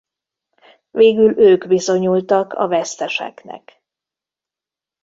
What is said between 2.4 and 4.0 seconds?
a veszteseknek.